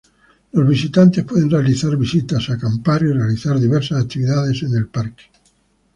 Los 0.53 0.67
visitantes 0.67 1.23
pueden 1.25 1.51
realizar 1.51 1.95
visitas, 1.95 2.49
acampar 2.49 3.03
y 3.03 3.11
realizar 3.13 3.59
diversas 3.59 4.01
actividades 4.03 4.63
en 4.63 4.73
el 4.75 4.87
parque. 4.87 5.25